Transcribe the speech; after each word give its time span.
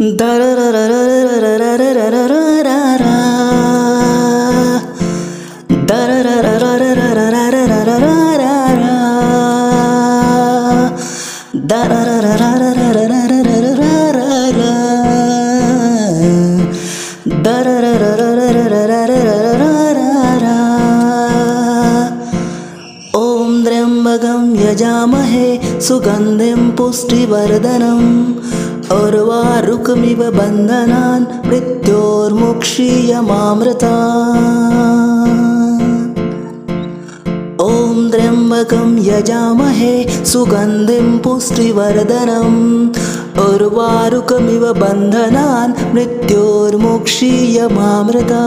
ॐ 0.00 0.06
त्र्यम्बकं 23.64 24.44
यजामहे 24.62 25.48
सुगन्धिं 25.88 26.70
पुष्टिवर्धनम् 26.78 28.08
उर्वारुकमिव 28.96 30.20
बन्धनान् 30.36 31.24
मृत्योर्मुक्षीयमामृता 31.48 33.90
ॐ 37.64 37.66
त्र्यम्बकं 38.12 38.94
यजामहे 39.08 39.92
सुगन्धिं 40.30 41.08
पुष्टिवर्धनम्। 41.26 42.56
उर्वारुकमिव 43.46 44.64
बन्धनान् 44.82 45.76
मृत्योर्मुक्षीयमामृता 45.94 48.44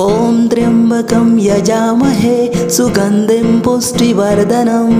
ॐ 0.00 0.46
त्र्यम्बकं 0.50 1.28
यजामहे 1.46 2.36
सुगन्धिं 2.76 3.48
पुष्टिवर्धनम् 3.64 4.98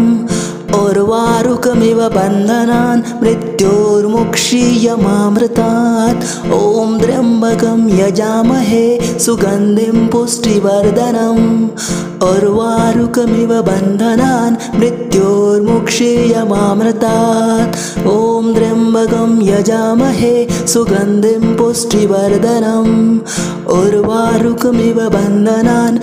उर्वारुकमिव 1.39 1.99
बन्धनान् 2.15 3.03
मृत्योर्मुक्षीयमामृतात् 3.23 6.23
ॐ 6.55 6.95
त्र्यम्बकं 7.01 7.83
यजामहे 7.99 8.87
सुगन्धिं 9.25 9.99
पुष्टिवर्धनम् 10.13 11.45
उर्वारुकमिव 12.31 13.53
बन्धनान् 13.69 14.59
मृत्योर्मुक्षीयमामृतात् 14.79 17.79
ॐ 18.15 18.17
त्र्यम्बकं 18.57 19.31
यजामहे 19.51 20.35
सुगन्धिं 20.75 21.45
पुष्टिवर्धनम् 21.61 22.99
उर्वारुकमिव 23.79 24.99
बन्धनान् 25.15 26.03